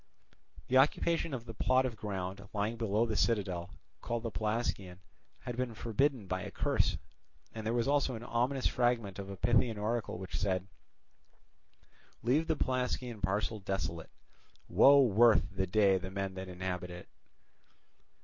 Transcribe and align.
The 0.67 0.77
occupation 0.79 1.31
of 1.31 1.45
the 1.45 1.53
plot 1.53 1.85
of 1.85 1.95
ground 1.95 2.49
lying 2.53 2.75
below 2.75 3.05
the 3.05 3.15
citadel 3.15 3.69
called 4.01 4.23
the 4.23 4.31
Pelasgian 4.31 4.97
had 5.41 5.55
been 5.55 5.75
forbidden 5.75 6.25
by 6.25 6.41
a 6.41 6.49
curse; 6.49 6.97
and 7.53 7.63
there 7.67 7.73
was 7.75 7.87
also 7.87 8.15
an 8.15 8.23
ominous 8.23 8.65
fragment 8.65 9.19
of 9.19 9.29
a 9.29 9.37
Pythian 9.37 9.77
oracle 9.77 10.17
which 10.17 10.39
said: 10.39 10.65
Leave 12.23 12.47
the 12.47 12.55
Pelasgian 12.57 13.21
parcel 13.21 13.59
desolate, 13.59 14.09
Woe 14.67 15.01
worth 15.03 15.55
the 15.55 15.67
day 15.67 15.99
that 15.99 16.09
men 16.11 16.35
inhabit 16.35 16.89
it! 16.89 17.07